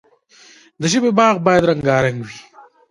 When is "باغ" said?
1.17-1.35